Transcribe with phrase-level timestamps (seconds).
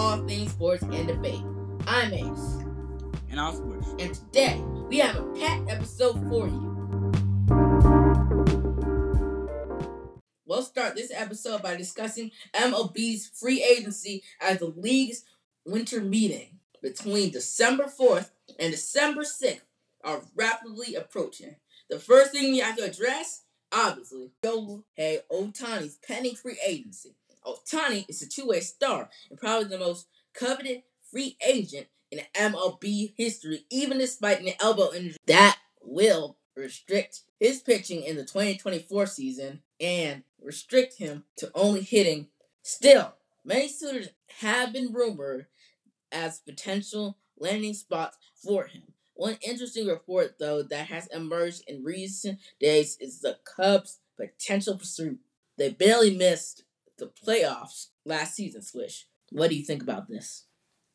[0.00, 1.44] all things sports and debate.
[1.86, 2.56] I'm Ace.
[3.30, 3.88] And I'm Sports.
[3.98, 7.12] And today, we have a packed episode for you.
[10.46, 15.22] We'll start this episode by discussing MLB's free agency as the league's
[15.66, 19.60] winter meeting between December 4th and December 6th
[20.02, 21.56] are rapidly approaching.
[21.90, 27.16] The first thing we have to address, obviously, Shohei Ohtani's pending free agency.
[27.44, 33.66] Ohtani is a two-way star and probably the most coveted free agent in MLB history,
[33.70, 40.22] even despite an elbow injury that will restrict his pitching in the 2024 season and
[40.42, 42.28] restrict him to only hitting.
[42.62, 44.08] Still, many suitors
[44.40, 45.46] have been rumored
[46.12, 48.82] as potential landing spots for him.
[49.14, 55.18] One interesting report, though, that has emerged in recent days is the Cubs' potential pursuit.
[55.58, 56.64] They barely missed
[57.00, 59.06] the playoffs last season, Swish.
[59.32, 60.44] What do you think about this?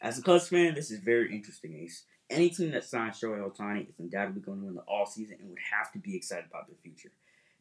[0.00, 2.04] As a Cubs fan, this is very interesting, Ace.
[2.28, 5.50] Any team that signs Shohei Ohtani is undoubtedly going to win the all season and
[5.50, 7.10] would have to be excited about their future.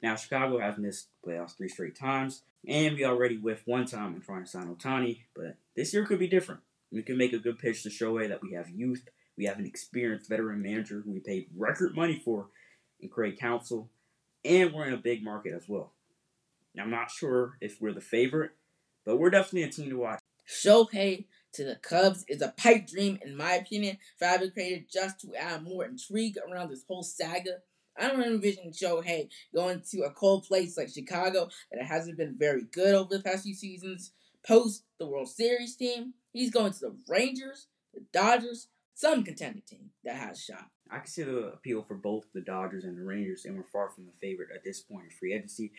[0.01, 4.21] Now, Chicago has missed playoffs three straight times, and we already whiffed one time in
[4.21, 6.61] trying to sign Ohtani, but this year could be different.
[6.91, 9.65] We can make a good pitch to Shohei that we have youth, we have an
[9.65, 12.47] experienced veteran manager who we paid record money for
[12.99, 13.89] in Craig Counsell,
[14.43, 15.93] and we're in a big market as well.
[16.81, 18.51] I'm not sure if we're the favorite,
[19.05, 20.19] but we're definitely a team to watch.
[20.47, 25.63] Shohei to the Cubs is a pipe dream, in my opinion, fabricated just to add
[25.63, 27.57] more intrigue around this whole saga.
[27.97, 32.63] I don't envision Shohei going to a cold place like Chicago that hasn't been very
[32.71, 34.11] good over the past few seasons.
[34.47, 39.89] Post the World Series team, he's going to the Rangers, the Dodgers, some contending team
[40.03, 40.67] that has shot.
[40.89, 43.89] I can see the appeal for both the Dodgers and the Rangers, and we're far
[43.89, 45.71] from the favorite at this point in free agency.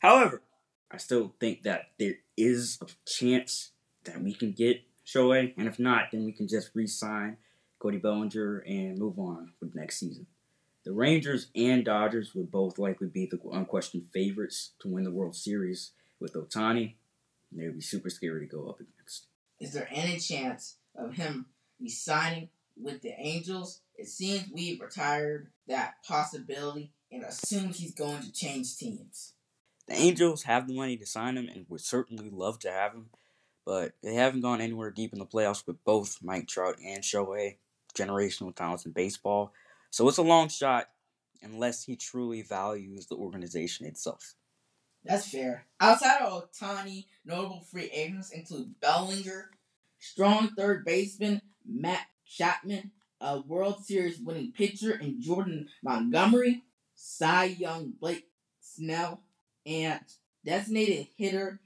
[0.00, 0.42] However,
[0.90, 3.70] I still think that there is a chance
[4.04, 7.36] that we can get Shohei, and if not, then we can just re-sign
[7.78, 10.26] Cody Bellinger and move on with next season.
[10.84, 15.36] The Rangers and Dodgers would both likely be the unquestioned favorites to win the World
[15.36, 16.94] Series with Ohtani.
[17.52, 19.26] They would be super scary to go up against.
[19.58, 21.46] Is there any chance of him
[21.78, 22.48] resigning
[22.80, 23.80] with the Angels?
[23.96, 29.34] It seems we've retired that possibility and assumes he's going to change teams.
[29.90, 33.06] The Angels have the money to sign him and would certainly love to have him,
[33.66, 37.56] but they haven't gone anywhere deep in the playoffs with both Mike Trout and Shohei,
[37.92, 39.52] generational talents in baseball.
[39.90, 40.90] So it's a long shot
[41.42, 44.36] unless he truly values the organization itself.
[45.04, 45.66] That's fair.
[45.80, 49.50] Outside of Ohtani, notable free agents include Bellinger,
[49.98, 56.62] strong third baseman Matt Chapman, a World Series winning pitcher and Jordan Montgomery,
[56.94, 58.28] Cy Young Blake
[58.60, 59.22] Snell,
[59.66, 60.00] and
[60.44, 61.60] designated hitter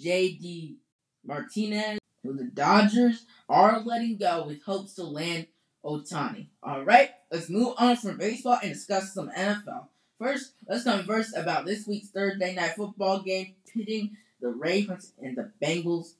[0.00, 0.76] J.D.
[1.24, 5.46] Martinez, who the Dodgers are letting go with hopes to land
[5.84, 6.48] Ohtani.
[6.66, 9.88] Alright, let's move on from baseball and discuss some NFL.
[10.18, 15.50] First, let's converse about this week's Thursday night football game pitting the Ravens and the
[15.62, 16.14] Bengals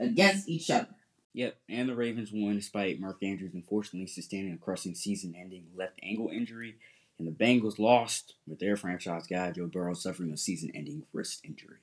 [0.00, 0.88] against each other.
[1.34, 5.98] Yep, and the Ravens won despite Mark Andrews unfortunately sustaining a crushing season ending left
[6.02, 6.76] ankle injury,
[7.18, 11.40] and the Bengals lost with their franchise guy Joe Burrow suffering a season ending wrist
[11.44, 11.78] injury.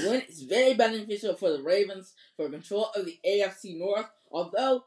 [0.00, 4.84] Win is very beneficial for the Ravens for control of the AFC North, although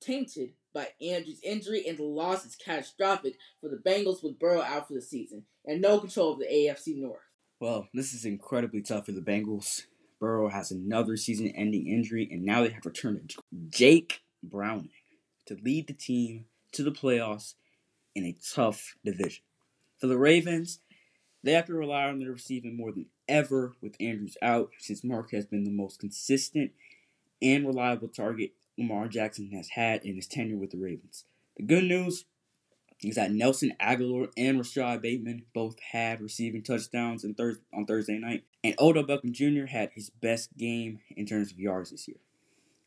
[0.00, 4.88] tainted by Andrews' injury, and the loss is catastrophic for the Bengals with Burrow out
[4.88, 7.20] for the season and no control of the AFC North.
[7.60, 9.82] Well, this is incredibly tough for the Bengals.
[10.20, 13.34] Burrow has another season ending injury, and now they have returned
[13.68, 14.90] Jake Browning
[15.46, 17.54] to lead the team to the playoffs
[18.16, 19.44] in a tough division.
[19.98, 20.80] For the Ravens,
[21.42, 25.30] they have to rely on their receiving more than ever with Andrews out, since Mark
[25.32, 26.72] has been the most consistent
[27.42, 31.24] and reliable target Lamar Jackson has had in his tenure with the Ravens.
[31.56, 32.24] The good news
[33.02, 38.44] is that Nelson Agholor and Rashod Bateman both had receiving touchdowns thir- on Thursday night,
[38.64, 39.66] and Odell Beckham Jr.
[39.66, 42.18] had his best game in terms of yards this year.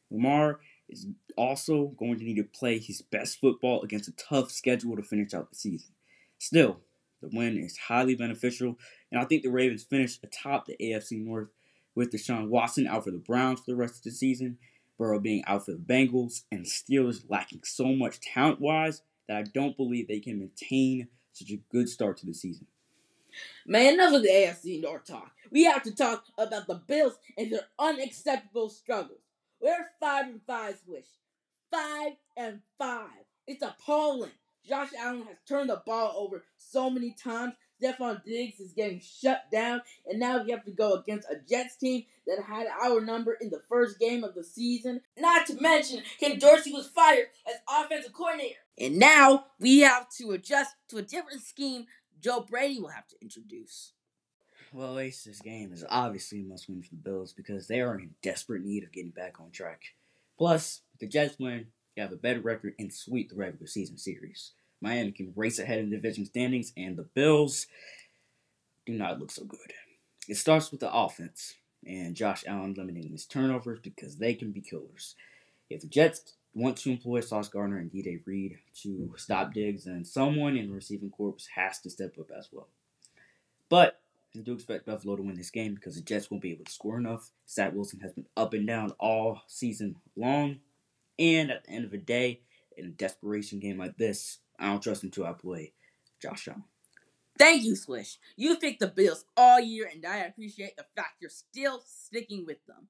[0.10, 0.60] Lamar
[0.90, 1.08] is
[1.38, 5.34] also going to need to play his best football against a tough schedule to finish
[5.34, 5.90] out the season.
[6.38, 6.80] Still,
[7.22, 8.78] the win is highly beneficial,
[9.12, 11.50] and I think the Ravens finish atop the AFC North
[11.96, 14.58] with Deshaun Watson out for the Browns for the rest of the season,
[14.98, 19.44] Burrow being out for the Bengals, and Steelers lacking so much talent wise that I
[19.44, 22.68] don't believe they can maintain such a good start to the season.
[23.66, 25.32] Man, enough of the AFC North talk.
[25.52, 29.20] We have to talk about the Bills and their unacceptable struggles.
[29.62, 31.08] We're five and five, Swish.
[31.72, 33.26] Five and five.
[33.48, 34.32] It's appalling.
[34.68, 39.44] Josh Allen has turned the ball over so many times, Stefon Diggs is getting shut
[39.52, 43.38] down, and now we have to go against a Jets team that had our number
[43.40, 45.02] in the first game of the season.
[45.18, 48.60] Not to mention, Ken Dorsey was fired as offensive coordinator.
[48.78, 51.86] And now we have to adjust to a different scheme
[52.22, 53.94] Joe Brady will have to introduce.
[54.72, 57.98] Well, Ace, this game is obviously a must win for the Bills because they are
[57.98, 59.82] in desperate need of getting back on track.
[60.38, 63.98] Plus, if the Jets win, they have a better record and sweep the regular season
[63.98, 64.52] series.
[64.80, 67.66] Miami can race ahead in the division standings, and the Bills
[68.86, 69.74] do not look so good.
[70.28, 71.56] It starts with the offense
[71.86, 75.16] and Josh Allen limiting his turnovers because they can be killers.
[75.70, 80.06] If the Jets want to employ Sauce Gardner and DJ Reed to stop Diggs, then
[80.06, 82.68] someone in the receiving corps has to step up as well.
[83.70, 84.00] But
[84.36, 86.72] I do expect Buffalo to win this game because the Jets won't be able to
[86.72, 87.32] score enough.
[87.50, 90.60] Zach Wilson has been up and down all season long.
[91.18, 92.42] And at the end of the day,
[92.78, 95.74] in a desperation game like this, I don't trust him to outplay
[96.22, 96.64] Josh Allen.
[97.38, 98.18] Thank you, Swish.
[98.36, 102.66] You've picked the Bills all year, and I appreciate the fact you're still sticking with
[102.68, 102.90] them.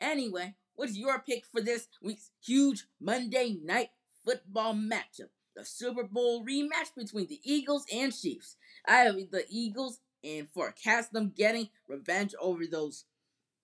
[0.00, 3.88] Anyway, what's your pick for this week's huge Monday night
[4.24, 5.30] football matchup?
[5.56, 8.56] The Super Bowl rematch between the Eagles and Chiefs.
[8.86, 13.04] I have the Eagles and forecast them getting revenge over those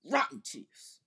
[0.04, 1.00] rotten Chiefs.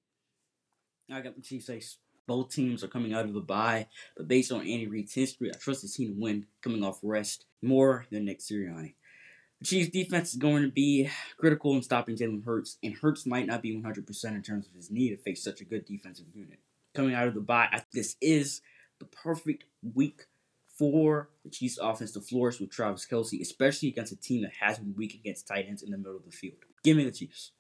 [1.12, 1.98] I got the Chiefs ace.
[2.28, 5.58] Both teams are coming out of the bye, but based on Andy Reid's history, I
[5.58, 8.96] trust the team to win coming off rest more than Nick Sirianni.
[9.60, 13.48] The Chiefs' defense is going to be critical in stopping Jalen Hurts, and Hurts might
[13.48, 16.60] not be 100% in terms of his knee to face such a good defensive unit.
[16.94, 18.62] Coming out of the bye, this is
[19.00, 19.64] the perfect
[19.96, 20.26] week
[20.78, 24.78] for the Chiefs' offense to flourish with Travis Kelce, especially against a team that has
[24.78, 26.58] been weak against tight ends in the middle of the field.
[26.84, 27.52] Give me the Chiefs.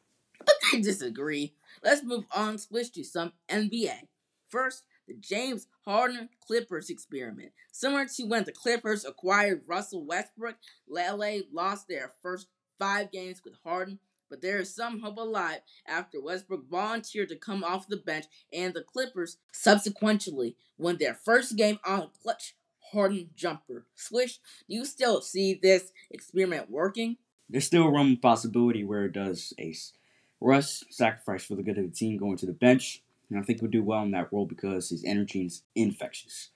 [0.73, 1.53] I disagree.
[1.83, 4.07] Let's move on, switch to some NBA.
[4.49, 7.51] First, the James Harden Clippers experiment.
[7.71, 10.55] Similar to when the Clippers acquired Russell Westbrook,
[10.89, 12.47] LA lost their first
[12.77, 13.99] five games with Harden,
[14.29, 18.73] but there is some hope alive after Westbrook volunteered to come off the bench and
[18.73, 22.55] the Clippers subsequently won their first game on a clutch
[22.91, 23.85] Harden jumper.
[23.95, 27.17] Swish, do you still see this experiment working?
[27.49, 29.93] There's still a room possibility where it does ace.
[30.39, 33.59] Russ sacrifice for the good of the team going to the bench and I think
[33.59, 36.49] he'll do well in that role because his energy is infectious.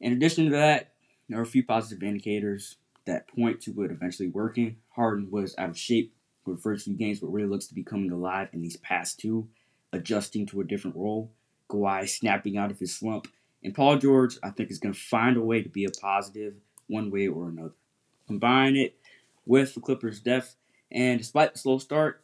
[0.00, 0.92] In addition to that,
[1.28, 4.76] there are a few positive indicators that point to it eventually working.
[4.90, 6.14] Harden was out of shape
[6.44, 9.18] for the first few games, but really looks to be coming alive in these past
[9.18, 9.48] two,
[9.92, 11.32] adjusting to a different role.
[11.68, 13.28] Kawhi snapping out of his slump.
[13.62, 16.54] And Paul George, I think, is going to find a way to be a positive
[16.86, 17.74] one way or another.
[18.26, 18.96] Combine it
[19.46, 20.56] with the Clippers' depth,
[20.92, 22.22] and despite the slow start,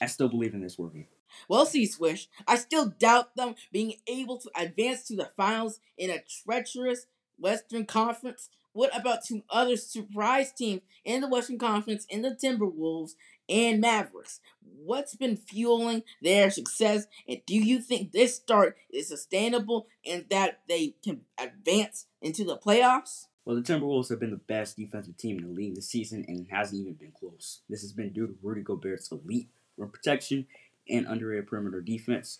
[0.00, 1.06] I still believe in this working.
[1.48, 2.28] We'll see, Swish.
[2.46, 7.06] I still doubt them being able to advance to the finals in a treacherous
[7.38, 8.50] Western Conference.
[8.72, 13.14] What about two other surprise teams in the Western Conference in the Timberwolves
[13.48, 14.40] and Mavericks?
[14.62, 17.06] What's been fueling their success?
[17.28, 22.58] And do you think this start is sustainable and that they can advance into the
[22.58, 23.26] playoffs?
[23.44, 26.40] Well, the Timberwolves have been the best defensive team in the league this season, and
[26.40, 27.60] it hasn't even been close.
[27.68, 30.46] This has been due to Rudy Gobert's elite rim protection
[30.88, 32.38] and underrated perimeter defense.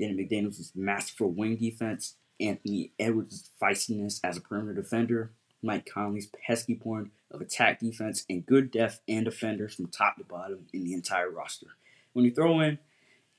[0.00, 2.14] Jaden McDaniels' masterful wing defense.
[2.40, 5.32] Anthony Edwards' feistiness as a perimeter defender.
[5.62, 10.24] Mike Conley's pesky point of attack defense and good depth and defenders from top to
[10.24, 11.68] bottom in the entire roster.
[12.12, 12.78] When you throw in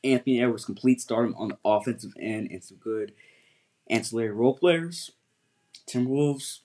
[0.03, 3.13] Anthony Edwards' complete stardom on the offensive end and some good
[3.89, 5.11] ancillary role players,
[5.87, 6.59] Timberwolves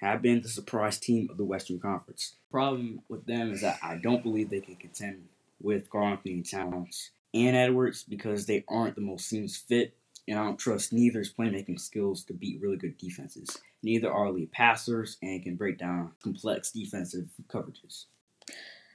[0.00, 2.34] have been the surprise team of the Western Conference.
[2.50, 5.28] Problem with them is that I don't believe they can contend
[5.62, 10.58] with Karl-Anthony Towns and Edwards because they aren't the most seamless fit, and I don't
[10.58, 13.58] trust neither's playmaking skills to beat really good defenses.
[13.82, 18.06] Neither are elite passers and can break down complex defensive coverages.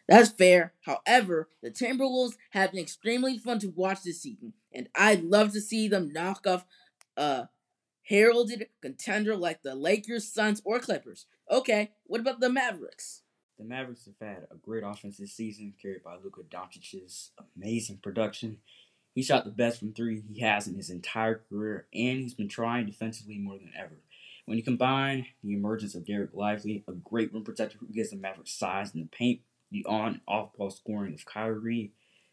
[0.08, 0.74] That's fair.
[0.82, 5.62] However, the Timberwolves have been extremely fun to watch this season, and I'd love to
[5.62, 6.66] see them knock off
[7.16, 7.50] a
[8.04, 11.28] heralded contender like the Lakers, Suns, or Clippers.
[11.52, 13.22] Okay, what about the Mavericks?
[13.60, 18.58] The Mavericks have had a great offense this season, carried by Luka Doncic's amazing production.
[19.16, 22.48] He shot the best from three he has in his entire career, and he's been
[22.48, 23.98] trying defensively more than ever.
[24.46, 28.18] When you combine the emergence of Dereck Lively, a great rim protector who gives the
[28.18, 31.92] Mavericks size in the paint, the on and off ball scoring of Kyrie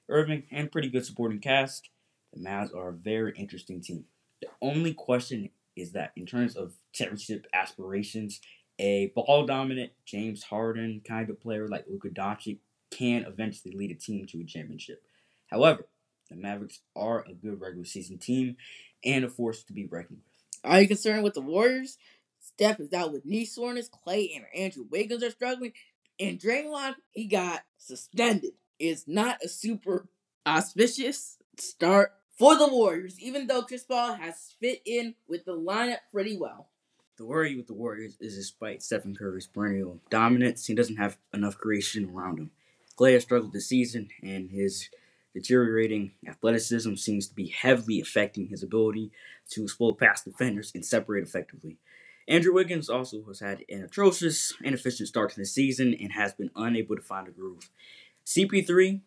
[0.08, 1.90] Irving, and pretty good supporting cast,
[2.32, 4.04] the Mavs are a very interesting team.
[4.40, 8.40] The only question is that in terms of championship aspirations,
[8.78, 12.58] a ball dominant James Harden kind of player like Luka Doncic
[12.90, 15.02] can eventually lead a team to a championship.
[15.48, 15.86] However,
[16.28, 18.56] the Mavericks are a good regular season team
[19.04, 20.70] and a force to be reckoned with.
[20.70, 21.98] Are you concerned with the Warriors?
[22.40, 23.88] Steph is out with knee soreness.
[23.88, 25.72] Clay and Andrew Wiggins are struggling.
[26.18, 28.52] And Draymond, he got suspended.
[28.78, 30.08] It's not a super
[30.46, 35.98] auspicious start for the Warriors, even though Chris Paul has fit in with the lineup
[36.12, 36.68] pretty well.
[37.16, 41.56] The worry with the Warriors is despite Stephen Curry's perennial dominance, he doesn't have enough
[41.56, 42.50] creation around him.
[42.96, 44.90] Clay has struggled this season, and his
[45.36, 49.12] deteriorating athleticism seems to be heavily affecting his ability
[49.50, 51.76] to explode past defenders and separate effectively.
[52.26, 56.50] Andrew Wiggins also has had an atrocious, inefficient start to the season and has been
[56.56, 57.68] unable to find a groove.
[58.24, 59.02] CP3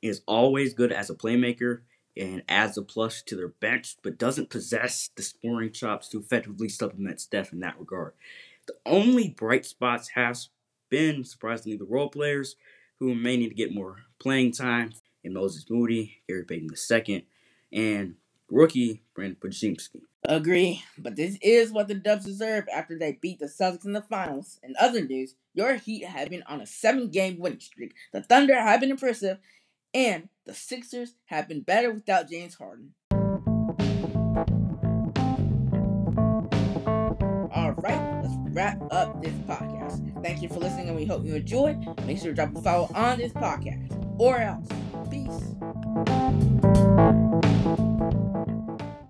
[0.00, 1.82] is always good as a playmaker
[2.16, 6.70] and adds a plus to their bench, but doesn't possess the scoring chops to effectively
[6.70, 8.14] supplement Steph in that regard.
[8.66, 10.38] The only bright spots have
[10.88, 12.56] been, surprisingly, the role players
[12.98, 17.26] who may need to get more playing time in Moses Moody, Gary Payton II,
[17.72, 18.14] and
[18.50, 20.02] rookie Brandin Podziemski.
[20.24, 24.02] Agree, but this is what the Dubs deserve after they beat the Celtics in the
[24.02, 24.60] finals.
[24.62, 27.94] In other news, your Heat have been on a seven-game winning streak.
[28.12, 29.38] The Thunder have been impressive,
[29.94, 32.92] and the Sixers have been better without James Harden.
[37.52, 40.22] All right, let's wrap up this podcast.
[40.22, 41.78] Thank you for listening, and we hope you enjoyed.
[42.06, 44.68] Make sure to drop a follow on this podcast, or else.
[45.10, 45.50] Peace.